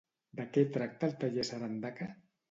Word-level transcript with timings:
De 0.37 0.45
què 0.53 0.61
tracta 0.77 1.09
el 1.09 1.13
Taller 1.23 1.45
Sarandaca? 1.51 2.09